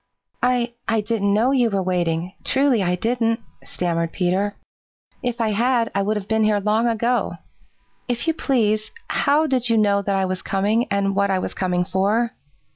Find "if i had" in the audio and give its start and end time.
5.21-5.91